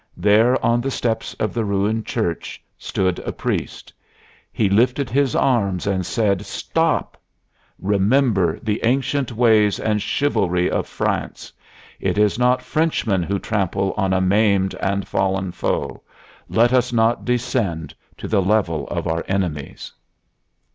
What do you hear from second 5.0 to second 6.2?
his arms and